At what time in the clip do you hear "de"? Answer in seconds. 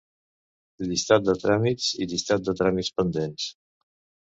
1.27-1.35, 2.49-2.57